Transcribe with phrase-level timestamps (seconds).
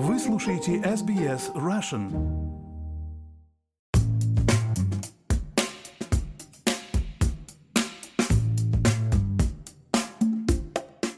[0.00, 2.08] Вы слушаете SBS Russian.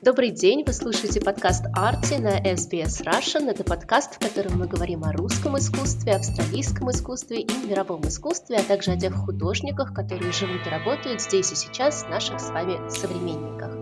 [0.00, 3.50] Добрый день, вы слушаете подкаст «Арти» на SBS Russian.
[3.50, 8.62] Это подкаст, в котором мы говорим о русском искусстве, австралийском искусстве и мировом искусстве, а
[8.62, 13.79] также о тех художниках, которые живут и работают здесь и сейчас, наших с вами современниках.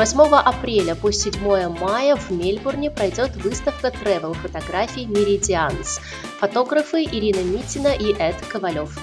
[0.00, 6.00] 8 апреля по 7 мая в Мельбурне пройдет выставка travel фотографий Meridians.
[6.38, 8.98] Фотографы Ирина Митина и Эд Ковалев.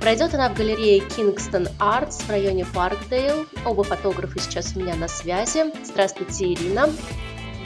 [0.00, 3.46] Пройдет она в галерее Kingston Arts в районе Паркдейл.
[3.64, 5.72] Оба фотографа сейчас у меня на связи.
[5.84, 6.90] Здравствуйте, Ирина.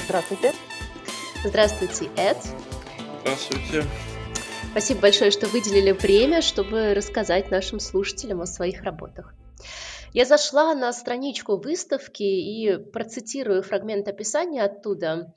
[0.05, 0.53] Здравствуйте.
[1.43, 2.37] Здравствуйте, Эд.
[3.23, 3.85] Здравствуйте.
[4.73, 9.33] Спасибо большое, что выделили время, чтобы рассказать нашим слушателям о своих работах.
[10.15, 15.35] Я зашла на страничку выставки и процитирую фрагмент описания оттуда.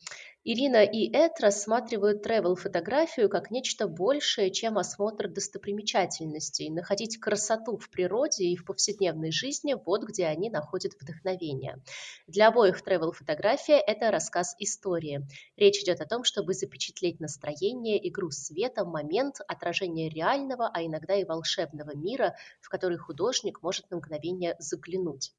[0.49, 6.69] Ирина и Эд рассматривают travel-фотографию как нечто большее, чем осмотр достопримечательностей.
[6.69, 11.83] Находить красоту в природе и в повседневной жизни– вот где они находят вдохновение.
[12.27, 15.27] Для обоих travel-фотография– это рассказ истории.
[15.57, 21.25] Речь идет о том, чтобы запечатлеть настроение, игру света, момент, отражение реального, а иногда и
[21.25, 25.33] волшебного мира, в который художник может на мгновение заглянуть.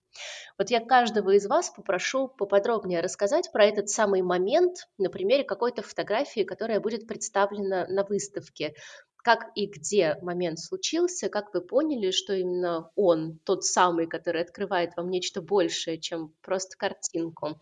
[0.59, 5.83] Вот я каждого из вас попрошу поподробнее рассказать про этот самый момент на примере какой-то
[5.83, 8.75] фотографии, которая будет представлена на выставке.
[9.17, 14.97] Как и где момент случился, как вы поняли, что именно он, тот самый, который открывает
[14.97, 17.59] вам нечто большее, чем просто картинку.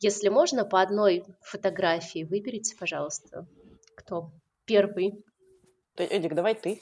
[0.00, 3.46] Если можно, по одной фотографии выберите, пожалуйста,
[3.94, 4.32] кто
[4.66, 5.24] первый.
[5.96, 6.80] Эдик, давай ты.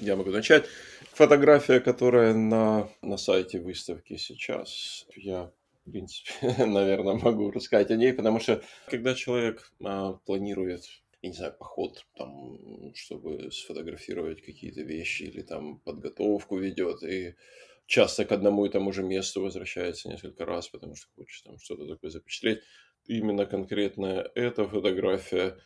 [0.00, 0.66] Я могу начать.
[1.12, 5.06] Фотография, которая на, на сайте выставки сейчас.
[5.16, 5.50] Я,
[5.84, 6.30] в принципе,
[6.66, 10.82] наверное, могу рассказать о ней, потому что когда человек а, планирует
[11.22, 17.34] я не знаю, поход, там, чтобы сфотографировать какие-то вещи или там подготовку ведет, и
[17.86, 21.86] часто к одному и тому же месту возвращается несколько раз, потому что хочет там что-то
[21.86, 22.60] такое запечатлеть.
[23.06, 25.58] Именно конкретно эта фотография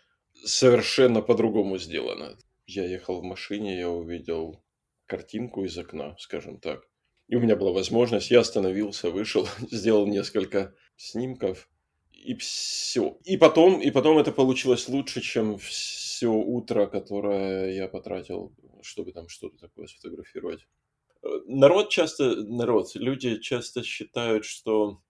[0.45, 2.39] совершенно по-другому сделана.
[2.73, 4.63] Я ехал в машине, я увидел
[5.07, 6.89] картинку из окна, скажем так.
[7.27, 11.69] И у меня была возможность, я остановился, вышел, сделал несколько снимков,
[12.13, 13.19] и все.
[13.25, 19.29] И потом, и потом это получилось лучше, чем все утро, которое я потратил, чтобы там
[19.29, 20.69] что-то такое сфотографировать.
[21.47, 25.03] Народ часто, народ, люди часто считают, что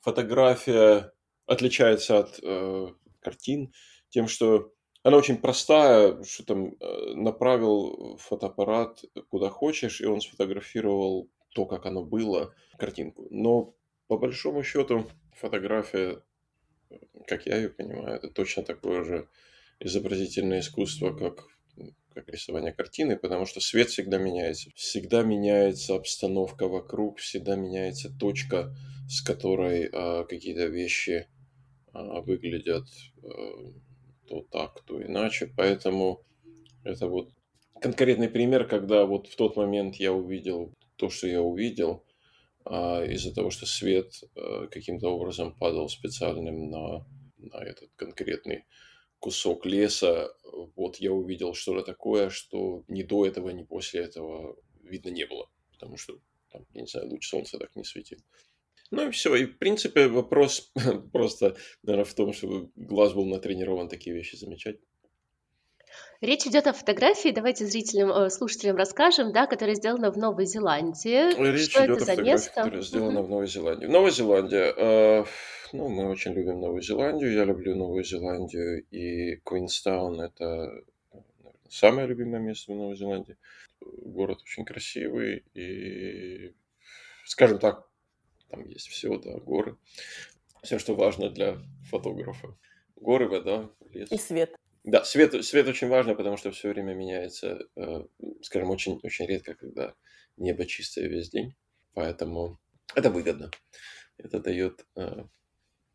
[0.00, 1.12] фотография
[1.46, 2.88] отличается от э,
[3.20, 3.72] картин
[4.10, 4.75] тем, что
[5.06, 11.86] она очень простая, что там э, направил фотоаппарат куда хочешь, и он сфотографировал то, как
[11.86, 13.28] оно было, картинку.
[13.30, 13.76] Но
[14.08, 15.06] по большому счету
[15.36, 16.24] фотография,
[17.28, 19.28] как я ее понимаю, это точно такое же
[19.78, 21.46] изобразительное искусство, как
[22.12, 24.70] как рисование картины, потому что свет всегда меняется.
[24.74, 28.74] Всегда меняется обстановка вокруг, всегда меняется точка,
[29.08, 31.28] с которой э, какие-то вещи
[31.94, 32.88] э, выглядят
[33.22, 33.28] э,
[34.28, 35.52] то так, то иначе.
[35.56, 36.22] Поэтому
[36.84, 37.30] это вот
[37.80, 42.04] конкретный пример, когда вот в тот момент я увидел то, что я увидел,
[42.64, 47.06] а из-за того, что свет а, каким-то образом падал специальным на,
[47.38, 48.64] на этот конкретный
[49.18, 50.32] кусок леса,
[50.74, 55.48] вот я увидел что-то такое, что ни до этого, ни после этого видно не было,
[55.72, 56.18] потому что,
[56.50, 58.18] там, я не знаю, луч солнца так не светил.
[58.90, 59.34] Ну и все.
[59.34, 60.72] И, в принципе, вопрос
[61.12, 64.76] просто, наверное, в том, чтобы глаз был натренирован такие вещи замечать.
[66.20, 71.52] Речь идет о фотографии, давайте зрителям, э, слушателям расскажем, да, которая сделана в Новой Зеландии.
[71.52, 72.50] Речь Что идет это о за место?
[72.54, 73.86] которая сделана в Новой Зеландии.
[73.86, 74.74] Новая Зеландия.
[74.76, 75.24] Э,
[75.72, 77.32] ну, мы очень любим Новую Зеландию.
[77.32, 78.84] Я люблю Новую Зеландию.
[78.90, 80.84] И Куинстаун– это наверное,
[81.68, 83.36] самое любимое место в Новой Зеландии.
[83.80, 85.44] Город очень красивый.
[85.54, 86.54] И,
[87.26, 87.85] скажем так,
[88.56, 89.76] там есть все, да, горы.
[90.62, 91.58] Все, что важно для
[91.90, 92.56] фотографа.
[92.96, 94.10] Горы, вода, лес.
[94.10, 94.56] И свет.
[94.84, 98.04] Да, свет, свет очень важно, потому что все время меняется, э,
[98.42, 99.94] скажем, очень, очень редко, когда
[100.36, 101.54] небо чистое весь день.
[101.92, 102.58] Поэтому
[102.94, 103.50] это выгодно.
[104.16, 105.24] Это дает э,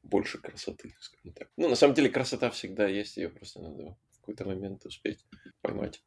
[0.04, 1.50] больше красоты, скажем так.
[1.58, 5.26] Ну, на самом деле, красота всегда есть, ее просто надо в какой-то момент успеть
[5.62, 6.04] поймать.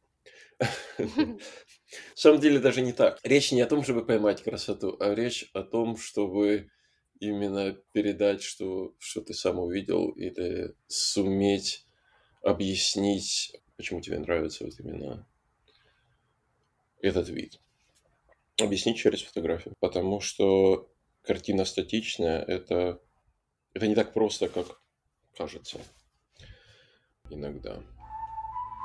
[0.59, 3.21] На самом деле даже не так.
[3.23, 6.71] Речь не о том, чтобы поймать красоту, а речь о том, чтобы
[7.21, 11.87] именно передать, что, что ты сам увидел, или суметь
[12.43, 15.27] объяснить, почему тебе нравится вот именно
[17.01, 17.61] этот вид.
[18.61, 19.75] Объяснить через фотографию.
[19.81, 20.91] Потому что
[21.23, 23.01] картина статичная, это,
[23.73, 24.81] это не так просто, как
[25.37, 25.81] кажется
[27.31, 27.83] иногда.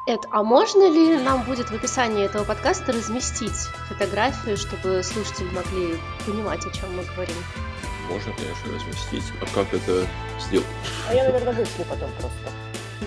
[0.09, 5.99] Эд, а можно ли нам будет в описании этого подкаста разместить фотографию, чтобы слушатели могли
[6.25, 7.35] понимать, о чем мы говорим?
[8.09, 9.31] Можно, конечно, разместить.
[9.39, 10.07] А как это
[10.39, 10.65] сделать?
[11.07, 12.49] А я, наверное, вышлю потом просто.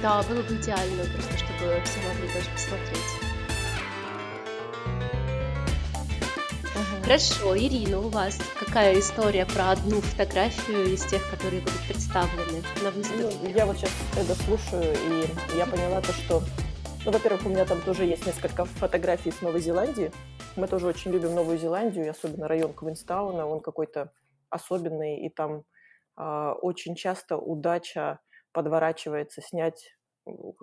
[0.00, 2.98] Да, было бы идеально, просто чтобы все могли даже посмотреть.
[7.02, 12.92] Хорошо, Ирина, у вас какая история про одну фотографию из тех, которые будут представлены на
[12.92, 13.36] выставке?
[13.42, 16.44] Ну, я вот сейчас это слушаю, и я поняла то, что...
[17.04, 20.12] Ну, во-первых, у меня там тоже есть несколько фотографий с Новой Зеландии.
[20.54, 23.44] Мы тоже очень любим Новую Зеландию, особенно район Квинстауна.
[23.44, 24.12] Он какой-то
[24.50, 25.64] особенный, и там
[26.16, 28.20] э, очень часто удача
[28.52, 29.96] подворачивается снять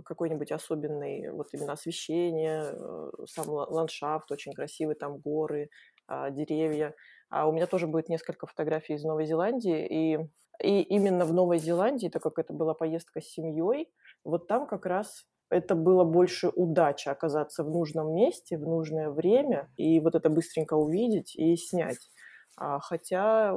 [0.05, 5.69] какой-нибудь особенный вот именно освещение, э, сам ландшафт очень красивый, там горы,
[6.07, 6.95] а, деревья.
[7.29, 10.19] А у меня тоже будет несколько фотографий из Новой Зеландии, и,
[10.63, 13.91] и именно в Новой Зеландии, так как это была поездка с семьей,
[14.23, 19.69] вот там как раз это было больше удача оказаться в нужном месте, в нужное время,
[19.77, 22.09] и вот это быстренько увидеть и снять.
[22.57, 23.55] А, хотя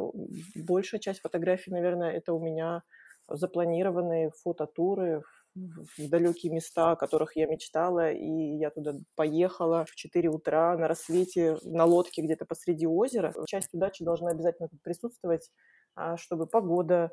[0.55, 2.83] большая часть фотографий, наверное, это у меня
[3.29, 5.23] запланированные фототуры
[5.55, 10.89] в далекие места, о которых я мечтала, и я туда поехала в 4 утра на
[10.89, 13.35] рассвете на лодке где-то посреди озера.
[13.47, 15.51] Часть удачи должна обязательно присутствовать,
[15.95, 17.11] а, чтобы погода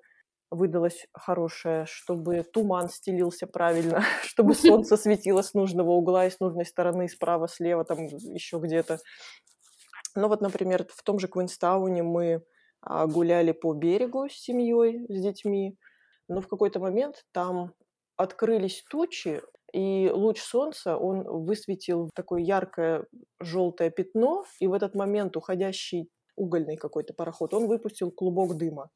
[0.52, 6.66] выдалась хорошая, чтобы туман стелился правильно, чтобы солнце светило с нужного угла и с нужной
[6.66, 9.00] стороны, справа, слева, там еще где-то.
[10.16, 12.44] Ну вот, например, в том же Квинстауне мы
[12.82, 15.78] а, гуляли по берегу с семьей, с детьми,
[16.28, 17.74] но в какой-то момент там
[18.18, 19.42] открылись тучи,
[19.72, 23.06] и луч солнца, он высветил такое яркое
[23.40, 26.10] желтое пятно, и в этот момент уходящий
[26.40, 28.90] угольный какой-то пароход, он выпустил клубок дыма.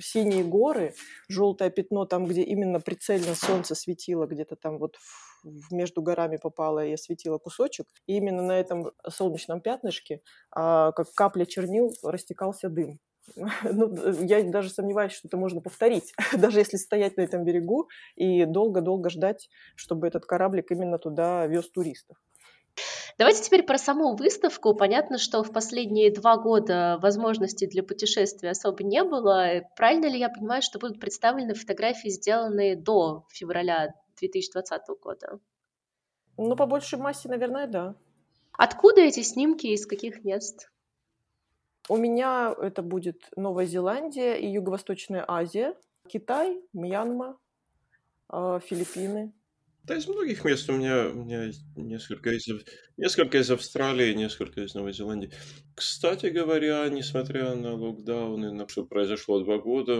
[0.00, 0.94] Синие горы,
[1.28, 4.96] желтое пятно там, где именно прицельно солнце светило, где-то там вот
[5.70, 7.86] между горами попало и осветило кусочек.
[8.06, 10.20] И именно на этом солнечном пятнышке,
[10.50, 12.98] а, как капля чернил, растекался дым.
[13.64, 18.44] Ну, я даже сомневаюсь, что это можно повторить, даже если стоять на этом берегу и
[18.44, 22.16] долго-долго ждать, чтобы этот кораблик именно туда вез туристов.
[23.18, 24.74] Давайте теперь про саму выставку.
[24.74, 29.62] Понятно, что в последние два года возможностей для путешествия особо не было.
[29.74, 35.40] Правильно ли я понимаю, что будут представлены фотографии, сделанные до февраля 2020 года?
[36.36, 37.94] Ну, по большей массе, наверное, да.
[38.52, 40.70] Откуда эти снимки, из каких мест?
[41.88, 45.74] У меня это будет Новая Зеландия и Юго-Восточная Азия,
[46.08, 47.38] Китай, Мьянма,
[48.28, 49.32] а, Филиппины.
[49.86, 52.46] Да, из многих мест у меня, у меня несколько из,
[52.96, 55.30] несколько из Австралии, несколько из Новой Зеландии.
[55.76, 59.96] Кстати говоря, несмотря на локдауны, на что произошло два года,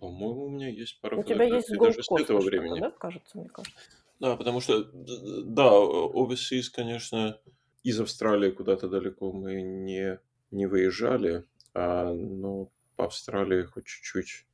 [0.00, 2.80] по-моему, у меня есть пара У тебя есть даже с этого времени.
[2.80, 3.78] Да, кажется, мне кажется.
[4.18, 7.40] Да, потому что, да, overseas, конечно,
[7.84, 10.18] из Австралии куда-то далеко мы не
[10.50, 11.44] не выезжали,
[11.74, 14.46] а, но по Австралии хоть чуть-чуть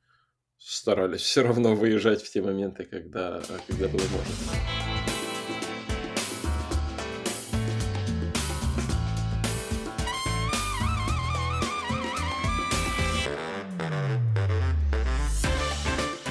[0.67, 4.25] старались все равно выезжать в те моменты, когда, когда было можно.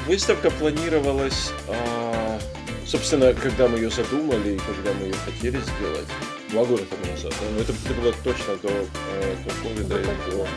[0.08, 2.40] Выставка планировалась, а,
[2.86, 6.08] собственно, когда мы ее задумали и когда мы ее хотели сделать,
[6.52, 7.34] два года тому назад.
[7.56, 10.48] Но это, это было точно до, э, до ковида и до,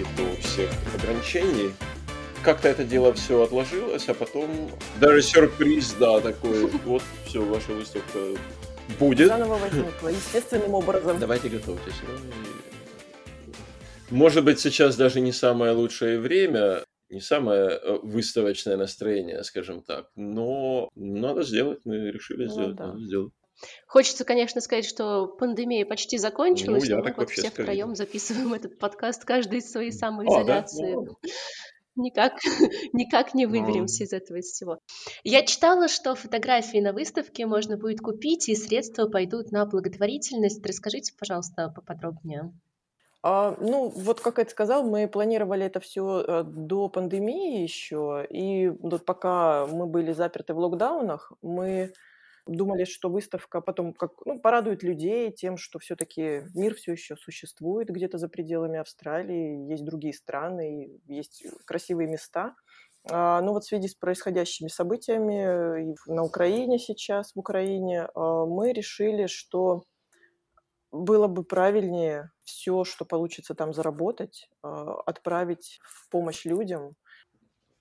[0.00, 1.72] и до всех ограничений.
[2.42, 8.18] Как-то это дело все отложилось, а потом даже сюрприз, да, такой, вот, все, ваша выставка
[8.98, 9.28] будет.
[9.28, 11.18] Заново возникла, естественным образом.
[11.18, 11.94] Давайте готовьтесь.
[14.10, 20.06] Может быть, сейчас даже не самое лучшее время, не самое э, выставочное настроение, скажем так,
[20.16, 22.86] но надо сделать, мы решили ну, сделать, да.
[22.88, 23.32] надо сделать.
[23.86, 28.78] Хочется, конечно, сказать, что пандемия почти закончилась, ну, но мы вот все втроем записываем этот
[28.78, 30.96] подкаст, каждый из своей самоизоляции.
[30.96, 31.30] А, да?
[31.96, 32.34] Никак,
[32.92, 34.78] никак не выберемся из этого всего.
[35.24, 40.64] Я читала, что фотографии на выставке можно будет купить, и средства пойдут на благотворительность.
[40.64, 42.52] Расскажите, пожалуйста, поподробнее.
[43.22, 48.68] А, ну, вот как я сказал, мы планировали это все э, до пандемии еще, и
[48.68, 51.92] вот пока мы были заперты в локдаунах, мы
[52.56, 57.88] думали, что выставка потом как, ну, порадует людей тем, что все-таки мир все еще существует
[57.88, 62.54] где-то за пределами Австралии, есть другие страны, есть красивые места.
[63.08, 68.72] А, ну вот в связи с происходящими событиями на Украине сейчас, в Украине, а, мы
[68.72, 69.84] решили, что
[70.90, 76.96] было бы правильнее все, что получится там заработать, а, отправить в помощь людям.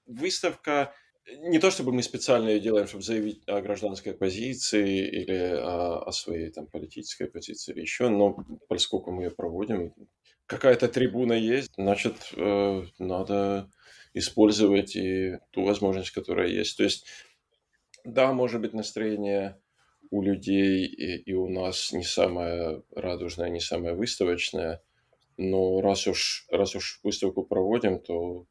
[0.05, 0.93] Выставка
[1.38, 6.12] не то чтобы мы специально ее делаем, чтобы заявить о гражданской позиции или о, о
[6.12, 9.93] своей там политической позиции или еще, но поскольку мы ее проводим,
[10.45, 13.71] какая-то трибуна есть, значит, э, надо
[14.13, 16.77] использовать и ту возможность, которая есть.
[16.77, 17.05] То есть,
[18.03, 19.59] да, может быть, настроение
[20.12, 24.81] у людей и, и у нас не самое радужное, не самое выставочное,
[25.38, 28.45] но раз уж, раз уж выставку проводим, то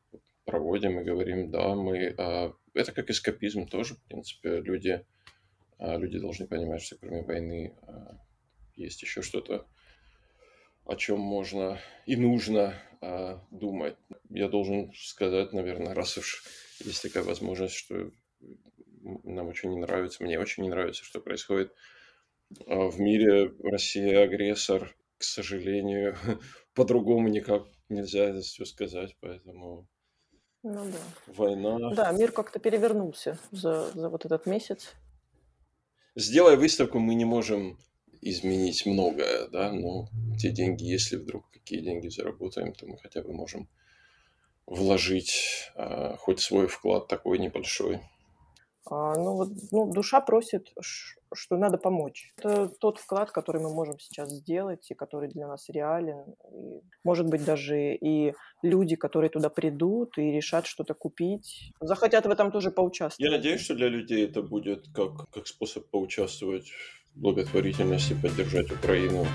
[0.44, 2.14] проводим и говорим, да, мы...
[2.16, 4.60] А, это как эскапизм тоже, в принципе.
[4.60, 5.04] Люди,
[5.78, 8.18] а, люди должны понимать, что кроме войны а,
[8.76, 9.66] есть еще что-то,
[10.84, 13.96] о чем можно и нужно а, думать.
[14.30, 16.44] Я должен сказать, наверное, раз уж
[16.78, 18.12] есть такая возможность, что
[19.24, 21.74] нам очень не нравится, мне очень не нравится, что происходит
[22.50, 23.52] в мире.
[23.62, 26.16] Россия агрессор, к сожалению,
[26.74, 29.88] по-другому никак нельзя это все сказать, поэтому
[30.62, 31.32] ну да.
[31.32, 31.94] Война.
[31.94, 34.94] Да, мир как-то перевернулся за, за вот этот месяц.
[36.14, 37.78] Сделая выставку, мы не можем
[38.20, 43.32] изменить многое, да, но те деньги, если вдруг какие деньги заработаем, то мы хотя бы
[43.32, 43.68] можем
[44.66, 48.00] вложить а, хоть свой вклад такой небольшой.
[48.90, 50.72] А, ну вот, ну, душа просит,
[51.34, 52.32] что надо помочь.
[52.38, 56.34] Это тот вклад, который мы можем сейчас сделать и который для нас реален.
[56.52, 62.30] И, может быть, даже и люди, которые туда придут и решат что-то купить, захотят в
[62.30, 63.30] этом тоже поучаствовать.
[63.30, 66.70] Я надеюсь, что для людей это будет как, как способ поучаствовать
[67.14, 69.26] в благотворительности, поддержать Украину.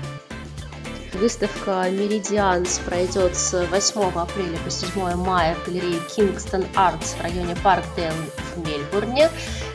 [1.14, 7.54] Выставка «Меридианс» пройдет с 8 апреля по 7 мая в галерее Kingston Arts в районе
[7.62, 8.12] Паркдейл
[8.56, 9.28] в Мельбурне.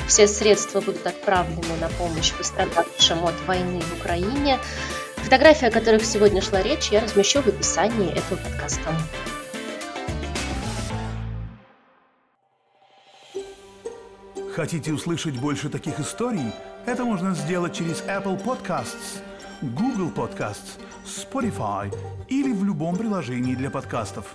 [0.09, 4.57] Все средства будут отправлены на помощь пострадавшим от войны в Украине.
[5.17, 8.91] Фотографии, о которых сегодня шла речь, я размещу в описании этого подкаста.
[14.55, 16.51] Хотите услышать больше таких историй?
[16.87, 19.21] Это можно сделать через Apple Podcasts,
[19.61, 21.95] Google Podcasts– Spotify
[22.29, 24.25] или в любом приложении для подкастов.